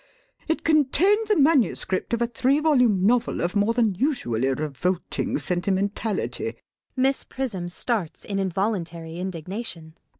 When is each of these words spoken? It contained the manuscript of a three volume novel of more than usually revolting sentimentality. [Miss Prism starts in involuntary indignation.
It 0.47 0.63
contained 0.63 1.27
the 1.27 1.37
manuscript 1.37 2.11
of 2.11 2.23
a 2.23 2.25
three 2.25 2.57
volume 2.59 3.05
novel 3.05 3.39
of 3.39 3.55
more 3.55 3.71
than 3.75 3.93
usually 3.93 4.51
revolting 4.51 5.37
sentimentality. 5.37 6.55
[Miss 6.95 7.23
Prism 7.23 7.69
starts 7.69 8.25
in 8.25 8.39
involuntary 8.39 9.19
indignation. 9.19 9.93